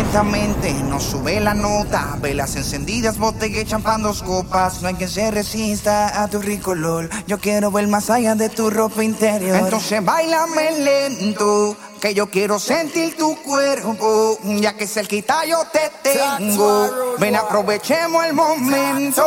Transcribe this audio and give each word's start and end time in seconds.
Lentamente 0.00 0.72
nos 0.88 1.02
sube 1.02 1.38
la 1.40 1.52
nota, 1.52 2.16
velas 2.22 2.56
encendidas, 2.56 3.18
botella 3.18 3.60
y 3.60 3.66
champán 3.66 4.02
dos 4.02 4.22
copas. 4.22 4.80
No 4.80 4.88
hay 4.88 4.94
quien 4.94 5.10
se 5.10 5.30
resista 5.30 6.22
a 6.22 6.26
tu 6.26 6.40
rico 6.40 6.70
olor. 6.70 7.10
Yo 7.26 7.38
quiero 7.38 7.70
ver 7.70 7.86
más 7.86 8.08
allá 8.08 8.34
de 8.34 8.48
tu 8.48 8.70
ropa 8.70 9.04
interior. 9.04 9.58
Entonces 9.58 10.02
bailame 10.02 10.78
lento, 10.78 11.76
que 12.00 12.14
yo 12.14 12.30
quiero 12.30 12.58
sentir 12.58 13.14
tu 13.18 13.36
cuerpo. 13.42 14.38
Ya 14.42 14.74
que 14.74 14.86
cerquita 14.86 15.44
yo 15.44 15.58
te 15.70 15.92
tengo. 16.02 17.16
Ven, 17.18 17.36
aprovechemos 17.36 18.24
el 18.24 18.32
momento. 18.32 19.22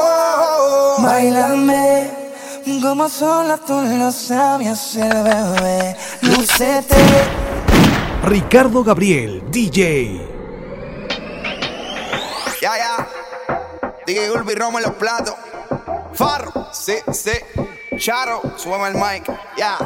Bailame 0.98 2.10
como 2.82 3.10
sola 3.10 3.60
tú 3.60 3.80
lo 3.80 4.12
sabías 4.12 4.96
el 4.96 5.24
bebé. 5.24 5.96
Lucete. 6.24 6.96
Ricardo 8.24 8.84
Gabriel, 8.84 9.44
DJ. 9.52 10.33
Ya, 12.64 12.78
ya. 12.78 13.08
DJ 14.08 14.32
Ulvi 14.32 14.56
Romo 14.56 14.78
en 14.80 14.86
los 14.86 14.94
platos. 14.94 15.36
Farro, 16.14 16.70
sí, 16.72 16.94
sí. 17.12 17.32
Charo, 17.98 18.42
súbeme 18.56 18.88
el 18.88 18.94
mic. 18.94 19.30
Ya. 19.58 19.78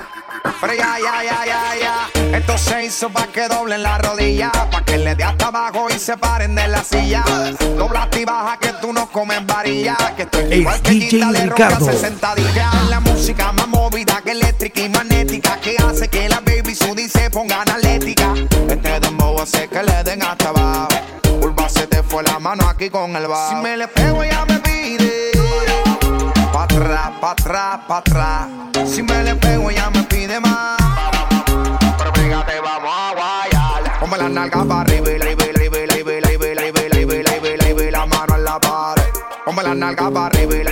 Pero 0.62 0.74
ya, 0.74 1.00
ya, 1.00 1.24
ya, 1.24 1.44
ya, 1.44 1.76
ya. 1.76 2.38
Esto 2.38 2.56
se 2.56 2.86
hizo 2.86 3.10
pa' 3.10 3.26
que 3.34 3.48
doblen 3.48 3.82
la 3.82 3.98
rodilla. 3.98 4.52
Pa' 4.70 4.86
que 4.86 5.00
le 5.00 5.16
dé 5.16 5.24
hasta 5.24 5.48
abajo 5.48 5.88
y 5.90 5.98
se 5.98 6.18
paren 6.18 6.54
de 6.54 6.68
la 6.68 6.84
silla. 6.84 7.24
Dobla 7.76 8.08
y 8.16 8.26
baja 8.26 8.58
que 8.60 8.74
tú 8.74 8.94
no 8.94 9.12
comes 9.12 9.44
varilla. 9.48 9.98
Que 10.16 10.22
estoy 10.22 10.44
Es 10.44 10.60
igual 10.60 10.82
que 10.84 10.92
Ricardo. 10.92 11.80
rompe 11.80 11.94
60 11.94 12.36
días. 12.36 12.90
La 12.92 13.00
música 13.00 13.52
más 13.54 13.68
movida 13.70 14.22
que 14.24 14.34
eléctrica 14.34 14.82
y 14.82 14.90
magnética. 14.90 15.60
Que 15.62 15.78
hace 15.78 16.10
que 16.10 16.30
la 16.30 16.42
baby 16.42 16.76
Sudi 16.76 17.10
se 17.10 17.32
ponga 17.32 17.64
analética 17.64 18.36
que 19.00 19.08
dembow 19.08 19.40
hace 19.40 19.68
que 19.68 19.84
le 19.84 20.04
den 20.04 20.24
hasta 20.24 20.50
abajo. 20.50 20.88
Urba 21.42 21.70
se 21.70 21.88
te 21.88 22.02
fue 22.04 22.24
la 22.24 22.40
mano 22.40 22.68
aquí 22.68 22.90
con 22.90 23.16
el 23.16 23.28
bajo. 23.28 23.50
Si 23.50 23.56
me 23.56 23.78
le 23.78 23.88
pego 23.88 24.24
ella 24.24 24.46
me 24.46 24.60
pide. 24.60 25.32
Pa' 26.52 26.64
atrás, 26.64 27.12
pa' 27.22 27.32
atrás, 27.32 27.80
pa' 27.88 27.98
atrás. 27.98 28.48
Si 28.86 29.04
me 29.04 29.24
le 29.24 29.36
pego 29.36 29.70
ella 29.70 29.90
me 29.90 30.04
pide 30.04 30.40
más. 30.40 30.78
Pero 31.98 32.12
fíjate, 32.14 32.60
vamos 32.60 32.92
a 32.92 33.14
guayar. 33.14 34.00
Ponme 34.00 34.18
las 34.18 34.32
nalgas 34.32 34.66
para 34.66 34.82
arriba 34.82 35.12
y 35.12 35.16
arriba 35.16 35.44
y 35.46 35.50
arriba 35.50 35.78
arriba 35.78 36.06
arriba 36.08 36.46
arriba 36.92 37.54
arriba 37.54 37.92
la 37.92 38.06
mano 38.06 38.36
en 38.36 38.44
la 38.44 38.60
pared. 38.60 39.04
Ponme 39.46 39.64
las 39.64 39.76
nalgas 39.76 40.12
para 40.12 40.26
arriba 40.28 40.67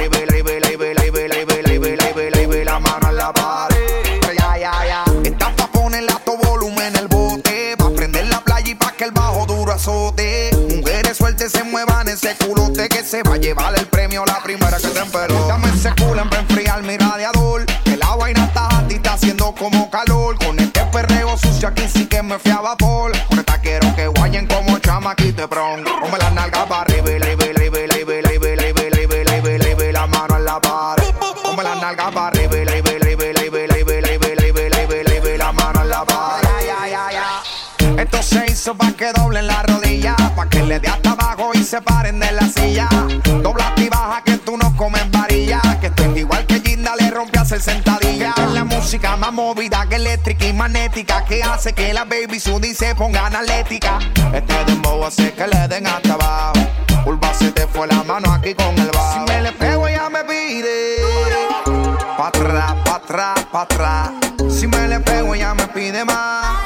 más 49.26 49.34
movida 49.34 49.88
que 49.90 49.96
eléctrica 49.96 50.46
y 50.46 50.54
magnética, 50.54 51.26
que 51.26 51.42
hace 51.42 51.74
que 51.74 51.92
la 51.94 52.06
baby 52.06 52.40
Sudi 52.40 52.76
se 52.76 52.94
ponga 52.94 53.26
analética. 53.26 53.98
Este 54.32 54.54
dembow 54.66 55.04
hace 55.04 55.34
que 55.34 55.48
le 55.48 55.68
den 55.68 55.88
hasta 55.88 56.14
abajo. 56.14 56.54
Urba 57.06 57.34
se 57.34 57.52
te 57.52 57.66
fue 57.66 57.88
la 57.88 58.04
mano 58.04 58.32
aquí 58.32 58.54
con 58.54 58.78
el 58.78 58.92
bajo. 58.92 59.26
Si 59.26 59.32
me 59.32 59.42
le 59.42 59.52
pego 59.54 59.88
ella 59.88 60.10
me 60.10 60.24
pide. 60.26 60.98
Pa' 62.18 62.28
atrás, 62.28 62.76
pa' 62.86 62.96
atrás, 62.96 63.46
pa' 63.52 63.62
atrás. 63.62 64.10
Si 64.48 64.68
me 64.68 64.88
le 64.88 65.00
pego 65.00 65.34
ella 65.34 65.56
me 65.56 65.68
pide 65.70 66.06
más. 66.06 66.58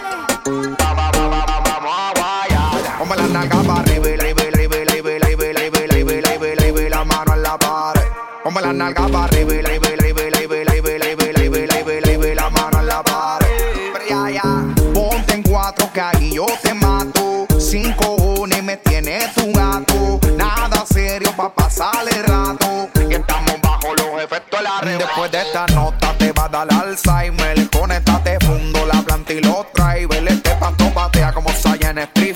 Ponme 2.98 3.16
la 3.16 3.28
nalga 3.28 3.64
para 3.64 3.80
arriba 3.80 4.08
la, 4.18 4.30
y 4.30 4.34
la, 4.34 4.48
y 4.48 4.52
la, 4.52 4.98
y 4.98 5.14
la, 5.14 5.30
y 6.68 6.90
la, 6.90 7.06
mano 7.06 7.34
en 7.36 7.42
la 7.42 7.58
pared. 7.58 8.08
Ponme 8.44 8.62
la 8.62 8.74
nalga 8.74 9.08
para 9.08 9.24
arriba 9.24 9.54
la, 9.62 10.29
ahí 16.00 16.34
yo 16.34 16.46
te 16.62 16.74
mato. 16.74 17.46
Sin 17.60 17.94
cojones 17.94 18.64
me 18.64 18.78
tiene 18.78 19.20
tu 19.36 19.52
gato. 19.52 20.20
Nada 20.36 20.86
serio 20.86 21.32
pa' 21.36 21.54
pasarle 21.54 22.22
rato. 22.24 22.90
Y 23.10 23.14
estamos 23.14 23.56
bajo 23.62 23.94
los 23.96 24.24
efectos 24.24 24.60
de 24.60 24.64
la 24.64 24.98
Después 24.98 25.32
de 25.32 25.42
esta 25.42 25.66
nota 25.68 26.14
te 26.18 26.32
va 26.32 26.46
a 26.46 26.50
dar 26.50 26.68
Alzheimer. 26.74 27.70
Conéctate, 27.70 28.38
fundo 28.46 28.86
la 28.86 29.02
planta 29.02 29.34
y 29.34 29.42
los 29.42 29.66
drivers. 29.74 30.32
Este 30.32 30.56
pasto 30.56 30.86
patea 30.94 31.34
como 31.34 31.50
Saiyan 31.50 31.98
Street. 32.00 32.29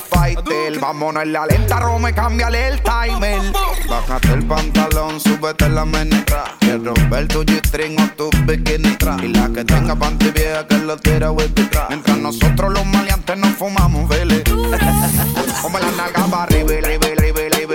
Vámonos 0.83 1.23
en 1.23 1.31
la 1.31 1.45
lenta, 1.45 1.79
Rome, 1.79 2.13
cámbiale 2.13 2.67
el 2.67 2.81
timer. 2.81 3.39
Bájate 3.87 4.33
el 4.33 4.45
pantalón, 4.45 5.17
súbete 5.17 5.69
la 5.69 5.85
menestra. 5.85 6.43
Quiero 6.59 6.93
ver 7.09 7.25
tu 7.29 7.45
G-string 7.45 7.97
o 8.01 8.07
tu 8.17 8.29
bikini. 8.45 8.97
Y 9.23 9.29
la 9.29 9.47
que 9.47 9.63
tenga 9.63 9.95
panty 9.95 10.31
vieja 10.31 10.67
que 10.67 10.79
lo 10.79 10.97
tira 10.97 11.31
crack. 11.71 11.87
Mientras 11.87 12.17
nosotros 12.17 12.73
los 12.73 12.85
maleantes 12.85 13.37
nos 13.37 13.51
fumamos, 13.51 14.09
vele. 14.09 14.43
Ponme 15.61 15.79
la 15.79 15.91
nalga 15.91 16.25
para 16.29 16.43
arriba, 16.43 16.73
la, 16.73 16.75
y 16.75 16.81
la, 16.81 16.93
y 16.95 17.15
la, 17.15 17.61
y 17.61 17.67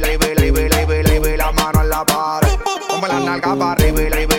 la, 0.00 1.32
y 1.32 1.36
la, 1.36 1.52
mano 1.52 1.82
en 1.82 1.88
la 1.88 2.04
pared. 2.04 2.48
Ponme 2.88 3.06
la 3.06 3.20
nalga 3.20 3.54
para 3.54 3.72
arriba, 3.74 4.02
y 4.02 4.35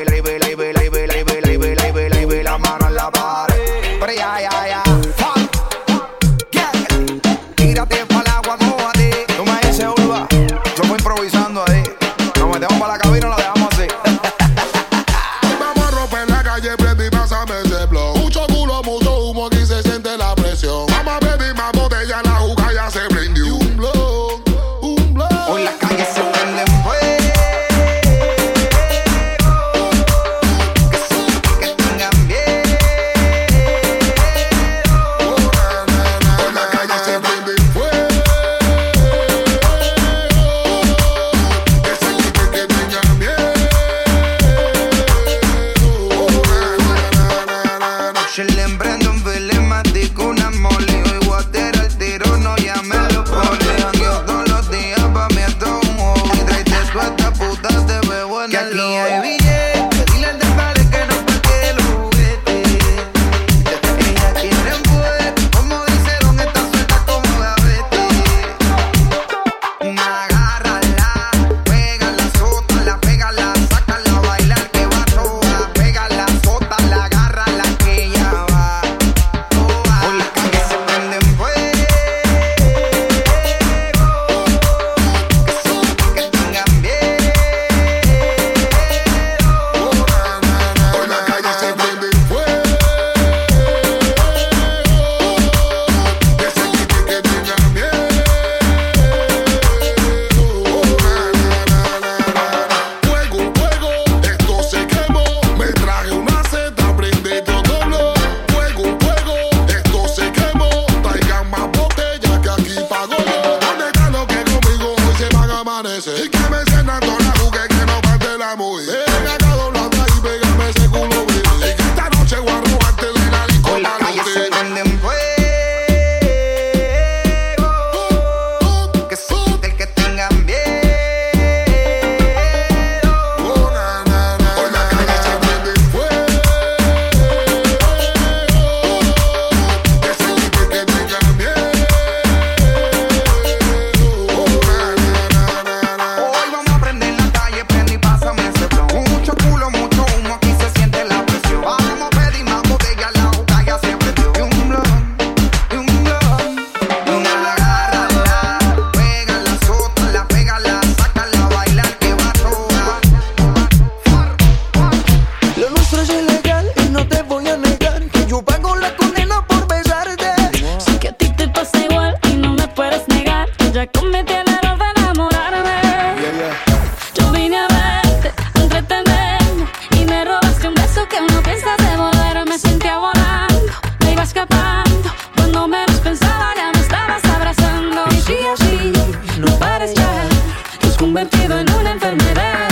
convertido 190.98 191.60
en 191.60 191.72
una 191.74 191.92
enfermedad. 191.92 192.68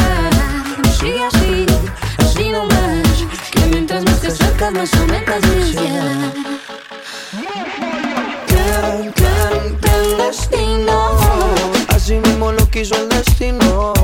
Así, 0.88 1.13
así, 1.22 1.66
así 2.18 2.50
nomás. 2.50 3.25
Que 3.51 3.66
mientras 3.68 4.04
más 4.04 4.19
te 4.19 4.27
acercas, 4.27 4.74
más 4.74 4.94
aumentas 4.95 5.42
mi 5.48 5.62
ansiedad. 5.62 6.33
Tan, 8.48 9.13
tan, 9.13 9.80
tan 9.80 10.18
destino. 10.18 11.18
Así 11.89 12.16
mismo 12.16 12.51
lo 12.51 12.69
quiso 12.69 12.95
el 12.95 13.10
destino 13.10 13.94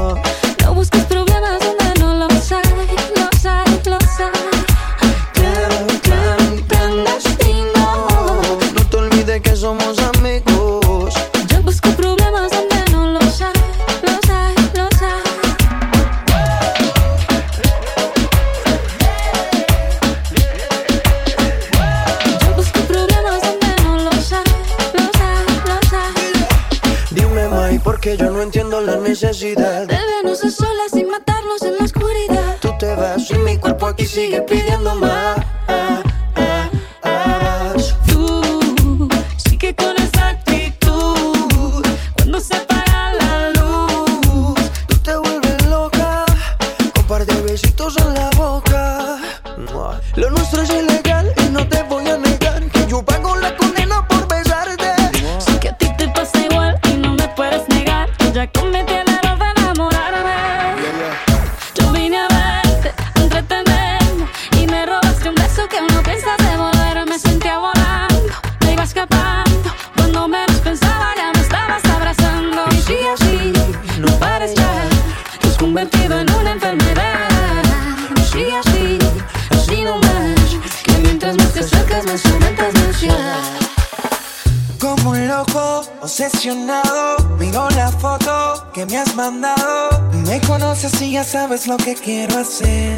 Ya 91.12 91.26
sabes 91.26 91.68
lo 91.68 91.76
que 91.76 91.94
quiero 91.94 92.40
hacer. 92.40 92.96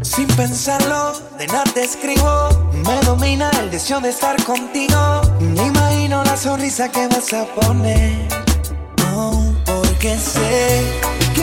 Sin 0.00 0.26
pensarlo, 0.28 1.12
de 1.38 1.46
nada 1.46 1.64
te 1.74 1.84
escribo. 1.84 2.70
Me 2.72 2.98
domina 3.02 3.50
el 3.60 3.70
deseo 3.70 4.00
de 4.00 4.08
estar 4.08 4.42
contigo. 4.44 5.20
Me 5.40 5.66
imagino 5.66 6.24
la 6.24 6.38
sonrisa 6.38 6.90
que 6.90 7.06
vas 7.06 7.34
a 7.34 7.44
poner. 7.44 8.28
Oh, 9.14 9.44
porque 9.66 10.16
sé 10.16 10.80
que 11.34 11.41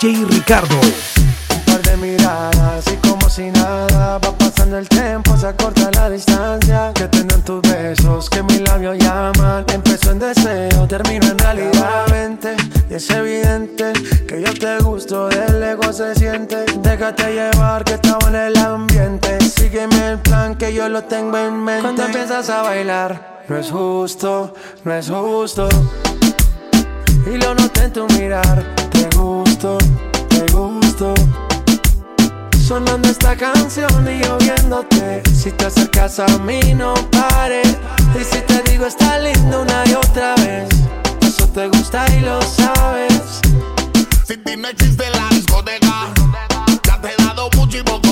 DJ 0.00 0.24
Ricardo. 0.30 0.80
Un 1.54 1.60
par 1.66 1.82
de 1.82 1.96
miradas 1.98 2.84
y 2.90 2.96
como 3.06 3.28
si 3.28 3.50
nada 3.50 4.16
va 4.16 4.32
pasando 4.32 4.78
el 4.78 4.88
tiempo, 4.88 5.36
se 5.36 5.48
acorta 5.48 5.90
la 5.90 6.08
distancia 6.08 6.90
que 6.94 7.06
tienen 7.08 7.42
tus 7.42 7.60
besos, 7.60 8.30
que 8.30 8.42
mis 8.44 8.62
labios 8.62 8.96
llaman. 8.96 9.66
Empezó 9.70 10.12
en 10.12 10.20
deseo, 10.20 10.88
termino 10.88 11.26
en 11.26 11.38
realidad. 11.38 12.06
Vente, 12.10 12.56
es 12.88 13.10
evidente 13.10 13.92
que 14.26 14.40
yo 14.40 14.54
te 14.54 14.78
gusto, 14.82 15.28
del 15.28 15.62
ego 15.62 15.92
se 15.92 16.14
siente. 16.14 16.64
Déjate 16.82 17.34
llevar 17.34 17.84
que 17.84 17.94
estaba 17.94 18.26
en 18.28 18.36
el 18.36 18.56
ambiente. 18.56 19.38
Sígueme 19.42 20.12
el 20.12 20.18
plan 20.20 20.54
que 20.54 20.72
yo 20.72 20.88
lo 20.88 21.04
tengo 21.04 21.36
en 21.36 21.62
mente. 21.62 21.82
Cuando 21.82 22.04
empiezas 22.06 22.48
a 22.48 22.62
bailar, 22.62 23.42
no 23.48 23.58
es 23.58 23.70
justo, 23.70 24.54
no 24.82 24.94
es 24.94 25.10
justo 25.10 25.68
y 27.26 27.36
lo 27.36 27.54
noté 27.54 27.84
en 27.84 27.92
tu 27.92 28.06
mirar. 28.08 28.64
Te 28.90 29.08
gusto, 29.16 29.78
te 30.28 30.52
gusto. 30.52 31.14
Sonando 32.66 33.08
esta 33.08 33.36
canción 33.36 34.08
y 34.08 34.22
yo 34.22 34.38
viéndote. 34.38 35.22
Si 35.34 35.50
te 35.52 35.66
acercas 35.66 36.20
a 36.20 36.26
mí, 36.38 36.60
no 36.74 36.94
pare. 37.10 37.62
Y 38.18 38.24
si 38.24 38.40
te 38.42 38.62
digo, 38.70 38.86
está 38.86 39.18
lindo 39.18 39.62
una 39.62 39.84
y 39.86 39.94
otra 39.94 40.34
vez. 40.36 40.68
Eso 41.22 41.46
te 41.48 41.68
gusta 41.68 42.04
y 42.16 42.20
lo 42.20 42.40
sabes. 42.42 43.40
Si 44.26 44.36
ti 44.36 44.56
no 44.56 44.68
existe 44.68 45.04
la 45.10 45.28
discoteca, 45.30 46.08
ya 46.86 47.00
te 47.00 47.08
he 47.08 47.24
dado 47.24 47.50
mucho 47.56 47.78
y 47.78 47.82
poco. 47.82 48.09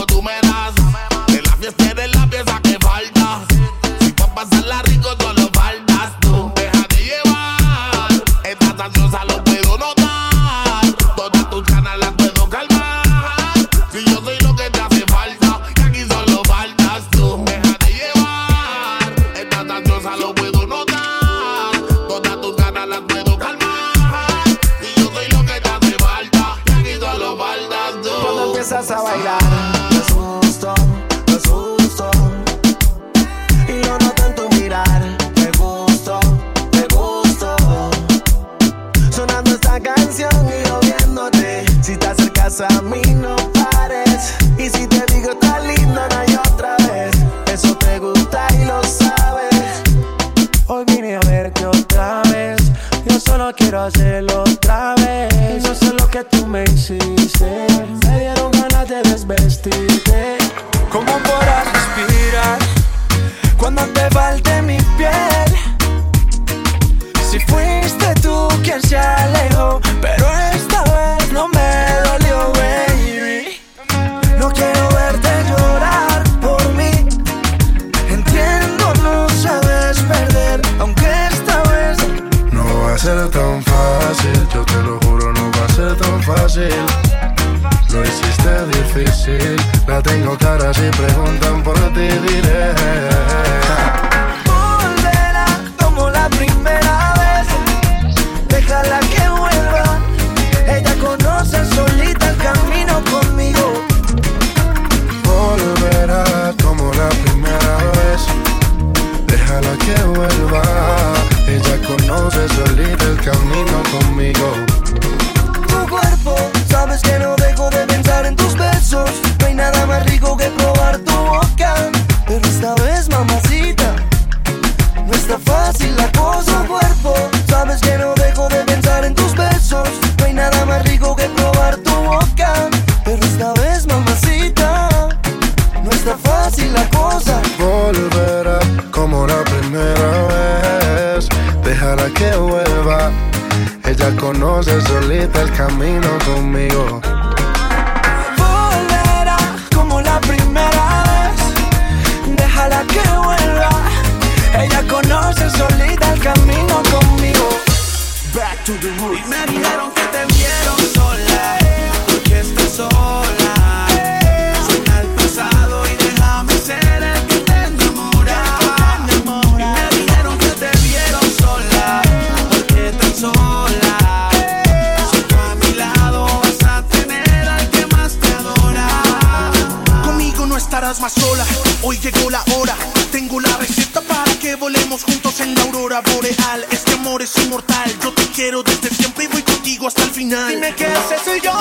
boreal. 186.01 186.67
Este 186.71 186.93
amor 186.93 187.23
es 187.23 187.37
inmortal. 187.39 187.91
Yo 188.03 188.13
te 188.13 188.27
quiero 188.29 188.63
desde 188.63 188.91
siempre 188.91 189.25
y 189.25 189.27
voy 189.29 189.43
contigo 189.43 189.87
hasta 189.89 190.05
el 190.05 190.11
final. 190.11 190.51
Dime 190.51 190.75
qué 190.75 190.85
es 190.85 191.21
eso 191.21 191.37
y 191.37 191.41
yo. 191.41 191.53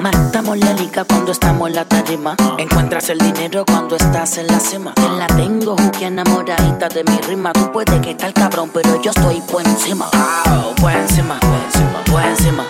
Matamos 0.00 0.56
la 0.58 0.72
liga 0.74 1.04
cuando 1.04 1.32
estamos 1.32 1.68
en 1.68 1.74
la 1.74 1.84
tarima. 1.84 2.36
Encuentras 2.56 3.08
el 3.08 3.18
dinero 3.18 3.64
cuando 3.66 3.96
estás 3.96 4.38
en 4.38 4.46
la 4.46 4.60
cima. 4.60 4.94
Te 4.94 5.08
la 5.08 5.26
tengo 5.26 5.76
juquia 5.76 6.06
enamoradita 6.06 6.88
de 6.88 7.02
mi 7.02 7.18
rima. 7.18 7.52
Tú 7.52 7.72
puedes 7.72 8.00
que 8.00 8.14
tal 8.14 8.32
cabrón, 8.32 8.70
pero 8.72 9.02
yo 9.02 9.10
estoy 9.10 9.40
por 9.40 9.66
encima. 9.66 10.08
Oh, 10.14 10.72
por 10.80 10.92
encima, 10.92 11.40
por 11.40 11.58
encima, 11.66 12.02
por 12.06 12.22
encima. 12.22 12.64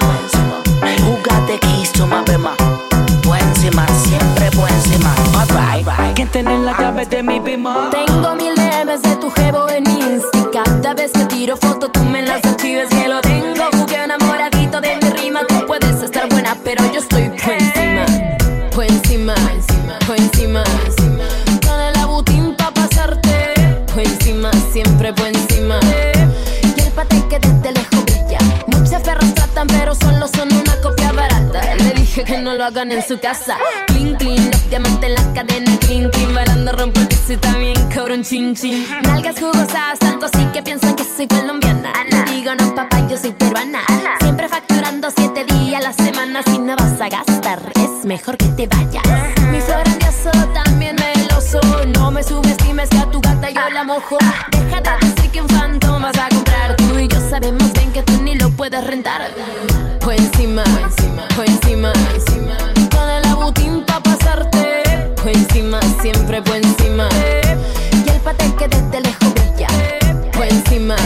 Jugate 1.05 1.59
que 1.61 1.69
hizo 1.83 2.07
más 2.07 2.25
bema. 2.25 2.55
Por 3.23 3.37
encima, 3.37 3.87
siempre 4.05 4.51
por 4.53 4.71
encima. 4.71 5.15
bye, 5.49 5.85
right. 5.85 6.17
que 6.17 6.25
tener 6.25 6.61
la 6.61 6.79
llave 6.79 7.05
de 7.05 7.23
mi 7.23 7.41
bima. 7.41 7.91
Tengo 7.91 8.35
mil 8.37 8.55
DMs 8.55 9.03
de 9.03 9.17
tu 9.17 9.31
jevo 9.33 9.69
en 9.69 9.85
Insta. 9.87 10.51
Cada 10.51 10.95
vez 10.95 11.13
que 11.13 11.27
tiro 11.27 11.59
foto, 11.59 11.91
tú 11.91 12.03
me 12.05 12.23
las 12.23 12.43
escribes 12.43 12.89
que 12.89 13.07
lo 13.07 13.21
tengo 13.21 13.78
yo 16.99 17.05
estoy 17.05 17.29
por 17.29 17.53
encima, 17.53 18.07
por 18.75 18.85
encima, 18.85 19.35
por 20.07 20.17
encima. 20.19 20.65
Dale 21.65 21.93
la 21.97 22.07
butinta 22.07 22.71
pa' 22.73 22.83
pasarte, 22.83 23.55
por 23.93 24.03
encima, 24.03 24.51
siempre 24.73 25.13
por 25.13 25.29
encima. 25.29 25.79
Y 26.77 26.81
el 26.81 26.93
pate 26.93 27.23
que 27.29 27.39
desde 27.39 27.73
lejos 27.73 28.05
brilla. 28.05 28.39
Muchas 28.67 29.03
perras 29.03 29.33
tratan, 29.35 29.67
pero 29.69 29.95
solo 29.95 30.27
son 30.29 30.53
una 30.53 30.75
copia 30.81 31.13
barata. 31.13 31.75
Le 31.77 31.93
dije 31.93 32.25
que 32.25 32.39
no 32.39 32.55
lo 32.55 32.65
hagan 32.65 32.91
en 32.91 33.07
su 33.07 33.19
casa. 33.21 33.57
Clean, 33.87 34.17
clean, 34.17 34.51
los 34.51 34.71
diamantes 34.71 35.09
en 35.09 35.15
las 35.15 35.27
cadenas. 35.27 35.79
Clean, 35.79 36.11
clean, 36.11 36.35
barando, 36.35 36.73
rompo 36.73 37.01
el 37.01 37.09
piso 37.09 37.33
y 37.35 37.37
también 37.37 37.77
cobro 37.95 38.15
un 38.15 38.25
chin 38.25 38.57
chin. 38.57 38.87
Nalgas 39.05 39.39
jugosas, 39.39 39.99
tanto 40.01 40.27
así 40.27 40.45
que 40.53 40.63
piensan 40.63 40.97
que 40.97 41.05
soy 41.05 41.29
colombiana. 41.29 41.93
No 42.11 42.33
digo 42.33 42.55
no, 42.57 42.75
papá, 42.75 43.07
yo 43.09 43.17
soy 43.17 43.33
peruana. 43.33 43.83
Siempre 44.21 44.49
facturando 44.49 45.09
siete 45.17 45.45
días 45.45 45.81
a 45.81 45.89
la 45.89 45.93
mejor 48.09 48.39
que 48.39 48.47
te 48.47 48.67
vayas. 48.67 49.05
Mi 49.53 49.61
flor 49.61 49.85
grandioso 49.85 50.31
también 50.55 50.97
meloso. 50.97 51.61
No 51.95 52.11
me 52.11 52.23
subes 52.23 52.57
subestimes 52.57 52.89
que 52.89 52.99
a 52.99 53.11
tu 53.11 53.21
gata 53.21 53.51
yo 53.51 53.69
la 53.71 53.85
mojo. 53.85 54.17
Ah. 54.23 54.47
Deja 54.51 54.81
de 54.81 55.07
decir 55.07 55.31
que 55.31 55.43
un 55.43 55.49
fandom 55.49 56.01
vas 56.01 56.17
a 56.17 56.29
comprar. 56.31 56.75
Tú 56.77 56.99
y 56.99 57.07
yo 57.07 57.21
sabemos 57.29 57.71
bien 57.75 57.93
que 57.93 58.03
tú 58.03 58.15
ni 58.23 58.35
lo 58.35 58.49
puedes 58.49 58.83
rentar. 58.83 59.31
Fue 60.01 60.17
encima, 60.17 60.65
fue 60.65 61.45
encima, 61.45 61.93
fue 62.07 62.17
encima. 62.17 62.57
Con 62.91 63.11
el 63.11 63.25
abutín 63.27 63.85
pa' 63.85 64.01
pasarte. 64.01 65.13
Fue 65.17 65.33
encima, 65.33 65.79
siempre 66.01 66.41
fue 66.47 66.57
encima. 66.57 67.11
Eh. 67.13 67.57
Y 68.07 68.09
el 68.09 68.21
pate 68.21 68.55
que 68.59 68.69
desde 68.69 69.03
lejos 69.03 69.35
brilla. 69.35 69.69
Eh. 69.71 70.31
Fue 70.33 70.49
encima. 70.49 70.97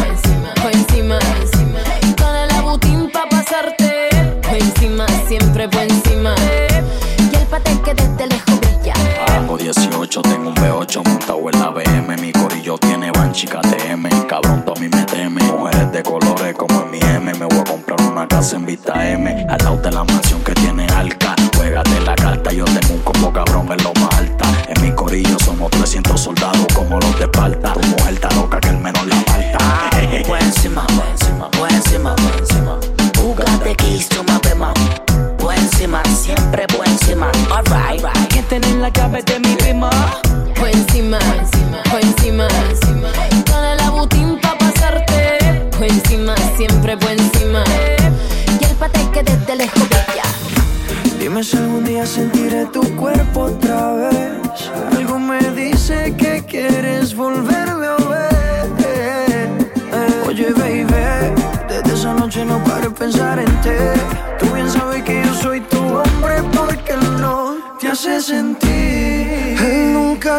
de 19.83 19.91
la 19.91 20.05
mansión. 20.05 20.42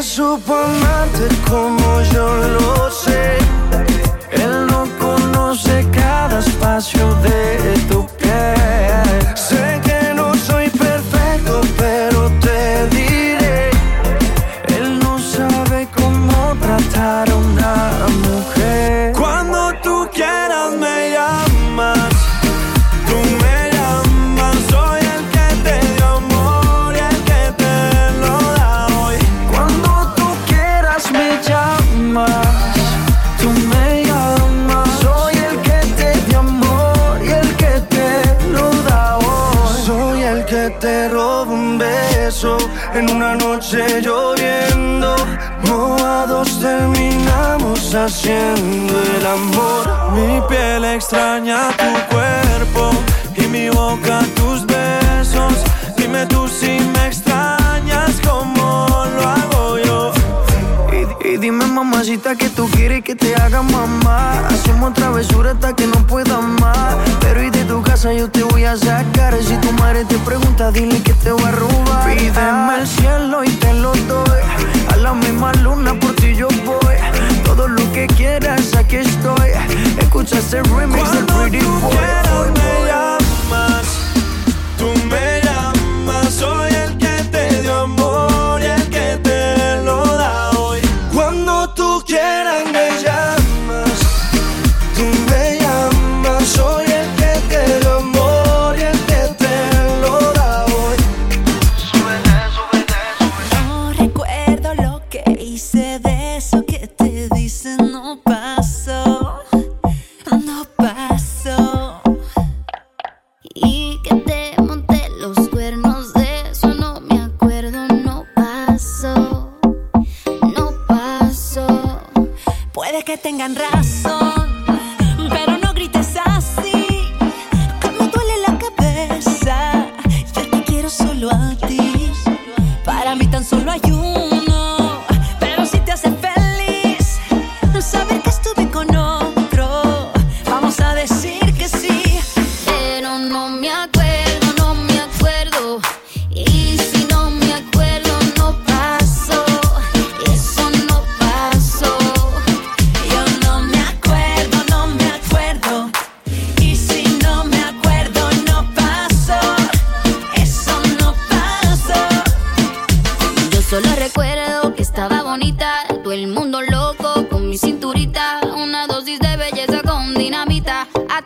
supo 0.04 0.54
amarte 0.54 1.30
como 1.50 2.02
yo 2.12 2.28
lo 2.28 2.83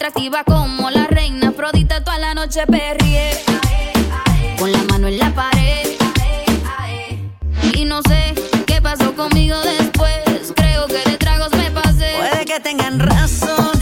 atractiva 0.08 0.44
como 0.46 0.90
la 0.90 1.06
reina. 1.08 1.50
Afrodita 1.50 2.04
toda 2.04 2.18
la 2.18 2.34
noche 2.34 2.66
perrié. 2.66 3.32
Con 4.58 4.72
la 4.72 4.82
mano 4.84 5.08
en 5.08 5.20
la 5.20 5.34
pared. 5.34 5.98
Y 7.74 7.86
no 7.86 8.02
sé 8.04 8.34
qué 8.66 8.82
pasó 8.82 9.14
conmigo 9.16 9.60
después. 9.62 10.54
Creo 10.56 10.88
que 10.88 11.10
de 11.10 11.18
tragos 11.18 11.52
me 11.52 11.70
pasé. 11.72 12.14
Puede 12.18 12.46
que 12.46 12.60
tengan 12.60 13.00
razón. 13.00 13.77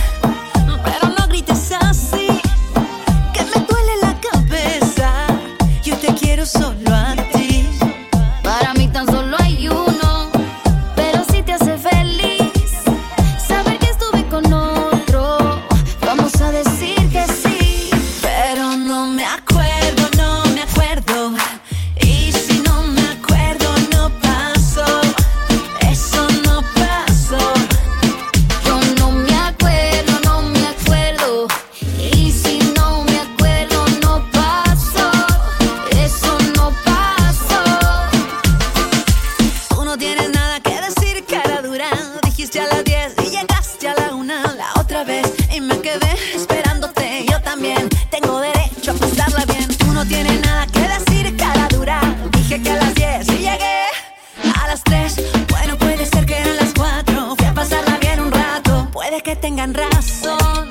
tengan 59.56 59.74
razón. 59.74 60.68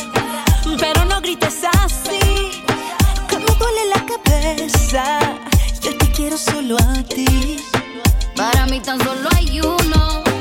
Pero 0.79 1.05
no 1.07 1.21
grites 1.23 1.63
así, 1.83 2.51
como 3.31 3.47
duele 3.47 3.87
la 3.95 4.05
cabeza. 4.05 5.21
Yo 5.81 5.97
te 5.97 6.11
quiero 6.11 6.37
solo 6.37 6.77
a 6.77 7.03
ti. 7.05 7.57
Para 8.37 8.67
mí 8.67 8.81
tan 8.81 8.99
solo 9.01 9.29
hay 9.35 9.61
uno. 9.61 10.34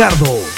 Ricardo. 0.00 0.49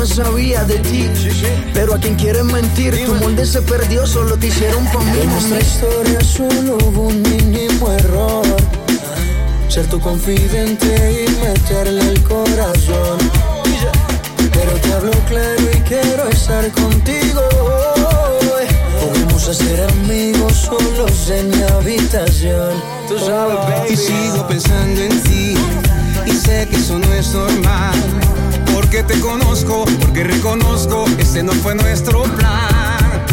Más 0.00 0.08
sabía 0.08 0.64
de 0.64 0.78
ti. 0.78 1.06
Pero 1.74 1.94
a 1.94 1.98
quien 1.98 2.14
quieres 2.14 2.44
mentir, 2.44 3.04
tu 3.04 3.14
molde 3.16 3.44
se 3.44 3.60
perdió, 3.60 4.06
solo 4.06 4.36
te 4.38 4.46
hicieron 4.46 4.84
pa' 4.86 5.00
mí. 5.00 5.20
En 5.20 5.30
nuestra 5.30 5.60
historia 5.60 6.20
solo 6.20 6.78
hubo 6.86 7.02
un 7.08 7.20
mínimo 7.20 7.92
error. 7.92 8.46
Ser 9.68 9.86
tu 9.88 10.00
confidente 10.00 11.26
y 11.26 11.44
meterle 11.44 12.00
el 12.12 12.22
corazón. 12.22 13.18
Pero 14.54 14.72
te 14.82 14.92
hablo 14.92 15.12
claro 15.28 15.64
y 15.72 15.76
quiero 15.80 16.28
estar 16.28 16.70
contigo. 16.72 17.42
Podemos 19.00 19.48
hacer 19.48 19.82
amigos 19.82 20.54
solos 20.54 21.30
en 21.30 21.50
mi 21.50 21.62
habitación. 21.62 22.72
Tú 23.06 23.18
sabes, 23.18 23.56
baby. 23.56 23.92
Y 23.92 23.96
sigo 23.96 24.48
pensando 24.48 25.00
en 25.02 25.22
ti 25.22 25.54
y 26.26 26.30
sé 26.32 26.66
que 26.70 26.76
eso 26.76 26.98
no 26.98 27.12
es 27.12 27.34
normal. 27.34 28.39
Porque 28.90 29.04
te 29.04 29.20
conozco, 29.20 29.84
porque 30.00 30.24
reconozco 30.24 31.04
ese 31.16 31.44
no 31.44 31.52
fue 31.52 31.76
nuestro 31.76 32.24
plan. 32.24 33.24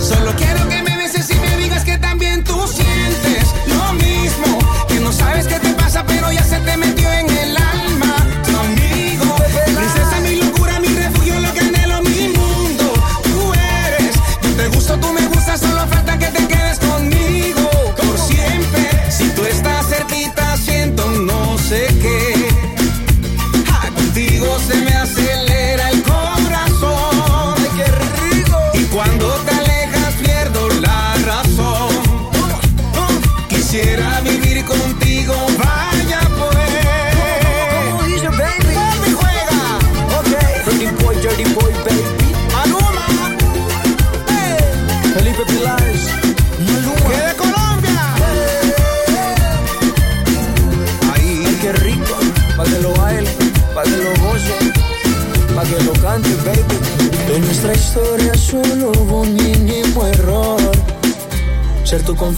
Solo 0.00 0.34
quiero 0.36 0.68
que 0.68 0.82
me 0.82 0.96
beses 0.96 1.30
y 1.30 1.36
me 1.36 1.56
digas 1.56 1.84
que 1.84 1.96
también 1.98 2.42
tú 2.42 2.60
sientes 2.66 3.54
lo 3.68 3.92
mismo. 3.92 4.58
Que 4.88 4.98
no 4.98 5.12
sabes 5.12 5.46
qué 5.46 5.60
te 5.60 5.72
pasa, 5.74 6.04
pero 6.04 6.32
ya 6.32 6.42
se 6.42 6.58
te 6.58 6.76
metió 6.76 7.12
en 7.12 7.33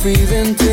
Ser 0.03 0.55
tu 0.55 0.66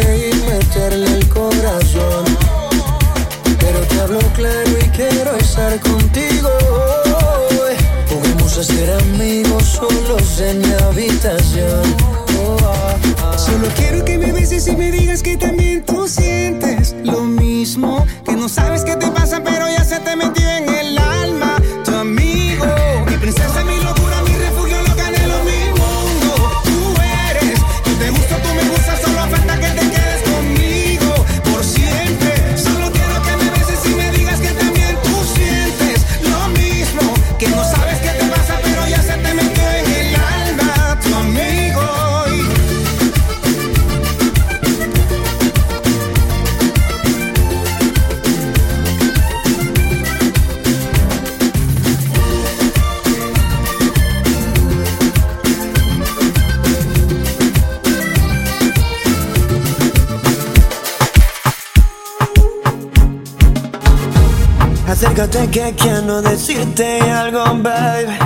que 65.54 65.72
quiero 65.76 66.20
decirte 66.24 67.00
algo, 67.00 67.44
baby. 67.62 68.18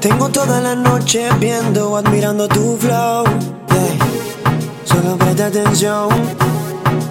Tengo 0.00 0.28
toda 0.28 0.60
la 0.60 0.74
noche 0.74 1.28
viendo, 1.38 1.96
admirando 1.96 2.48
tu 2.48 2.76
flow. 2.76 3.24
yeah. 3.24 3.96
Solo 4.84 5.16
presta 5.16 5.46
atención, 5.46 6.08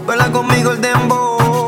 baila 0.05 0.29
conmigo 0.33 0.71
el 0.71 0.81
dembow. 0.81 1.67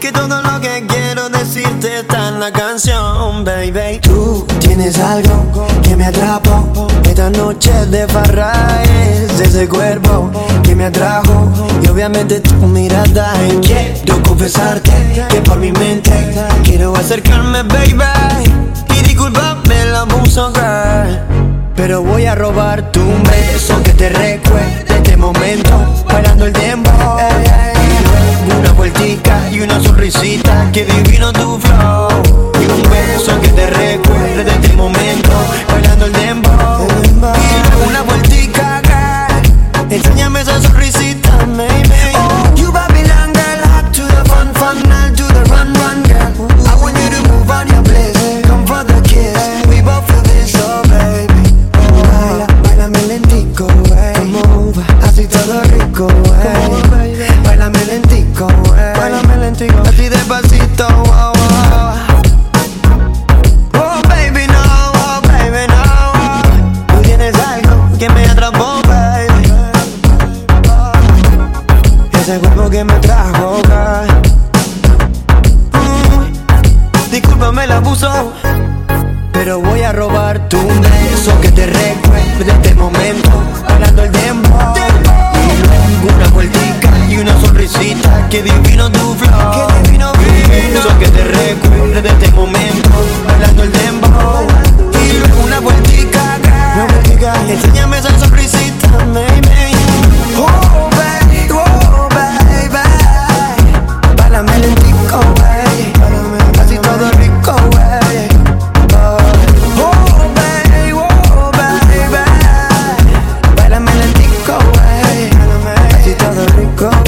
Que 0.00 0.12
todo 0.12 0.40
lo 0.42 0.60
que 0.60 0.86
quiero 0.86 1.28
decirte 1.28 1.98
está 1.98 2.28
en 2.28 2.38
la 2.38 2.52
canción, 2.52 3.44
baby. 3.44 3.98
Tú 4.00 4.46
tienes 4.74 4.98
algo 5.00 5.66
que 5.82 5.94
me 5.96 6.06
atrapó. 6.06 6.88
Esta 7.04 7.28
noche 7.28 7.70
de 7.90 8.08
farra 8.08 8.82
es 8.82 9.38
ese 9.38 9.68
cuerpo 9.68 10.30
que 10.62 10.74
me 10.74 10.86
atrajo. 10.86 11.52
Y 11.82 11.88
obviamente 11.88 12.40
tu 12.40 12.54
mirada. 12.66 13.34
Y 13.50 13.66
quiero 13.66 14.22
confesarte 14.22 14.90
que 15.28 15.42
por 15.42 15.58
mi 15.58 15.72
mente 15.72 16.12
quiero 16.64 16.96
acercarme, 16.96 17.62
baby. 17.64 18.02
Y 18.96 19.02
disculpame 19.02 19.82
abuso, 19.94 20.50
girl. 20.54 21.20
Pero 21.76 22.02
voy 22.02 22.24
a 22.24 22.34
robarte 22.34 22.98
un 22.98 23.22
beso 23.24 23.82
que 23.82 23.92
te 23.92 24.08
recuerde 24.08 24.84
este 24.88 25.16
momento 25.16 26.04
Bailando 26.06 26.46
el 26.46 26.52
luego 26.52 27.16
una 28.58 28.74
y 29.50 29.60
una 29.60 29.80
sonrisita 29.82 30.70
Que 30.72 30.84
divino 30.84 31.32
tu 31.32 31.58
flow. 31.58 32.08
Y 32.60 32.64
un 32.64 32.90
beso 32.90 33.40
que 33.40 33.48
te 33.48 33.66
recuerde 33.66 34.50
este 34.50 34.76
momento 34.76 35.30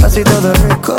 así 0.05 0.23
todo 0.23 0.53
rico. 0.53 0.97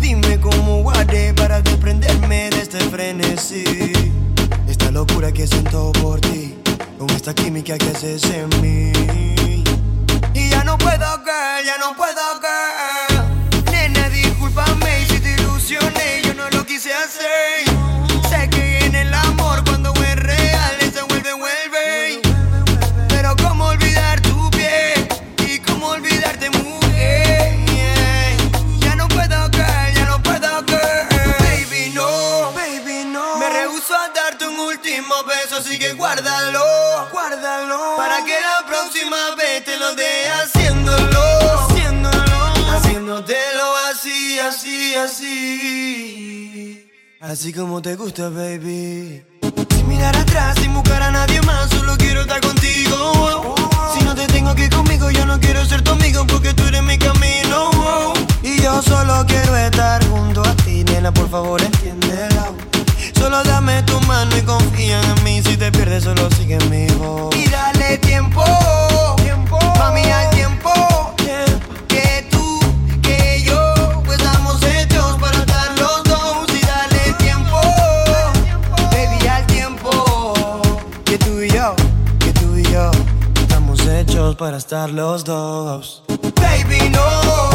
Dime 0.00 0.38
cómo 0.40 0.82
guardé 0.82 1.34
para 1.34 1.60
desprenderme 1.60 2.50
de 2.50 2.62
este 2.62 2.78
frenesí. 2.78 3.64
Esta 4.68 4.90
locura 4.90 5.32
que 5.32 5.46
siento 5.46 5.90
por 6.00 6.20
ti, 6.20 6.54
con 6.98 7.10
esta 7.10 7.34
química 7.34 7.76
que 7.76 7.88
haces 7.88 8.22
en 8.24 8.48
mí. 8.60 8.92
Y 10.34 10.50
ya 10.50 10.62
no 10.62 10.78
puedo, 10.78 11.06
girl, 11.24 11.64
ya 11.64 11.76
no 11.78 11.96
puedo, 11.96 12.22
girl. 12.44 13.72
Nena, 13.72 14.08
discúlpame 14.10 15.06
si 15.08 15.18
te 15.18 15.34
ilusioné, 15.40 16.22
yo 16.24 16.34
no 16.34 16.48
lo 16.50 16.64
quise 16.64 16.92
hacer. 16.92 17.69
así 47.30 47.52
como 47.52 47.80
te 47.80 47.94
gusta, 47.94 48.28
baby. 48.28 49.22
Sin 49.70 49.88
mirar 49.88 50.16
atrás, 50.16 50.56
sin 50.60 50.74
buscar 50.74 51.00
a 51.00 51.12
nadie 51.12 51.40
más, 51.42 51.70
solo 51.70 51.96
quiero 51.96 52.22
estar 52.22 52.40
contigo. 52.40 53.54
Si 53.94 54.04
no 54.04 54.14
te 54.16 54.26
tengo 54.26 54.50
aquí 54.50 54.68
conmigo, 54.68 55.10
yo 55.10 55.24
no 55.26 55.38
quiero 55.38 55.64
ser 55.64 55.82
tu 55.82 55.92
amigo 55.92 56.26
porque 56.26 56.52
tú 56.54 56.64
eres 56.64 56.82
mi 56.82 56.98
camino. 56.98 57.70
Y 58.42 58.60
yo 58.60 58.82
solo 58.82 59.24
quiero 59.26 59.56
estar 59.56 60.04
junto 60.08 60.42
a 60.42 60.54
ti, 60.56 60.82
nena, 60.84 61.12
por 61.12 61.30
favor, 61.30 61.62
entiéndela. 61.62 62.48
Solo 63.16 63.42
dame 63.44 63.82
tu 63.84 64.00
mano 64.00 64.36
y 64.36 64.42
confía 64.42 65.00
en 65.00 65.24
mí. 65.24 65.40
Si 65.42 65.56
te 65.56 65.70
pierdes, 65.70 66.04
solo 66.04 66.28
sigue 66.32 66.56
en 66.56 66.70
mi 66.70 66.86
voz. 66.94 67.34
Y 67.36 67.48
dale 67.48 67.98
tiempo. 67.98 68.42
para 84.40 84.56
estar 84.56 84.90
los 84.90 85.22
dos. 85.22 86.02
Baby, 86.40 86.88
no. 86.88 87.49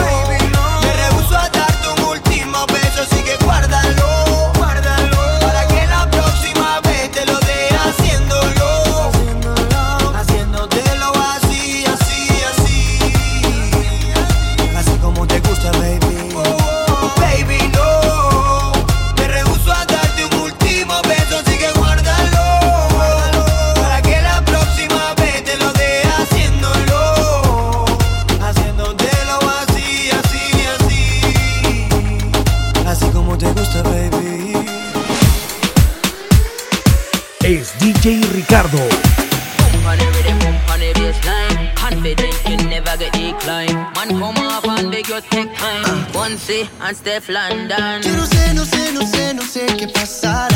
Messi 46.55 46.69
and 46.81 46.97
Steph 46.97 47.29
London. 47.29 48.01
Yo 48.01 48.15
no 48.15 48.25
sé, 48.25 48.53
no 48.53 48.65
sé, 48.65 48.91
no 48.93 49.05
sé, 49.05 49.33
no 49.33 49.43
sé 49.43 49.65
qué 49.77 49.87
pasará. 49.87 50.54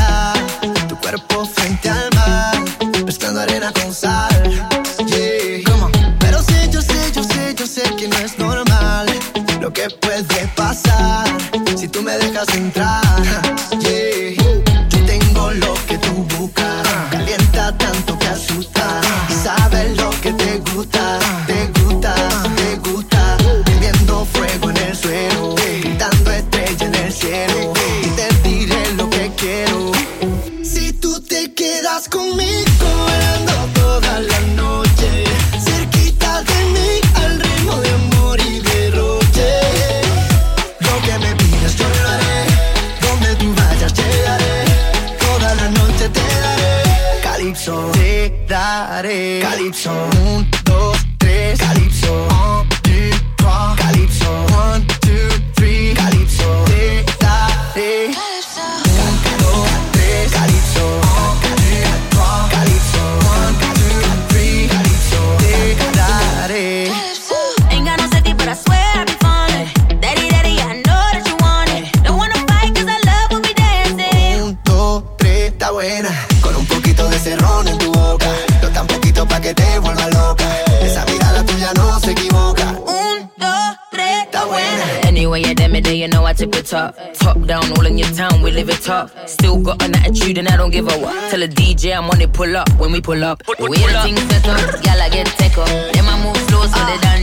pull 93.02 93.24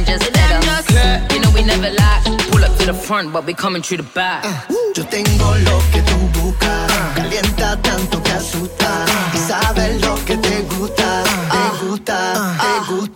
just 0.06 1.32
You 1.32 1.40
know 1.40 1.50
we 1.50 1.62
never. 1.62 1.90
Pull 2.50 2.64
up 2.64 2.76
to 2.78 2.86
the 2.86 2.94
front, 2.94 3.32
but 3.32 3.44
we 3.44 3.54
coming 3.54 3.82
through 3.82 3.98
the 3.98 4.08
back. 4.14 4.44
Yo 4.94 5.04
tengo 5.06 5.54
lo 5.56 5.78
que 5.92 6.02
tú 6.02 6.40
buscas, 6.40 6.92
calienta 7.14 7.80
tanto 7.82 8.22
que 8.22 8.32
asusta. 8.32 9.04
Y 9.34 9.38
sabes 9.38 10.00
lo 10.00 10.14
que 10.24 10.36
te 10.36 10.62
gusta, 10.62 11.24
te 11.50 11.86
gusta, 11.86 12.56
te 12.60 12.92
gusta. 12.92 13.15